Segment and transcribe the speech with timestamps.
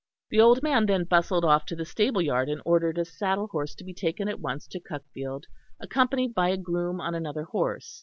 [0.31, 3.83] The old man then bustled off to the stableyard and ordered a saddle horse to
[3.83, 5.43] be taken at once to Cuckfield,
[5.79, 7.99] accompanied by a groom on another horse.